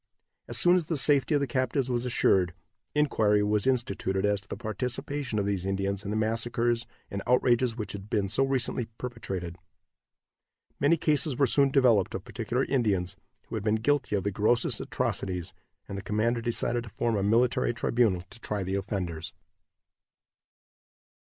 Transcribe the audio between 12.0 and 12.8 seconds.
of particular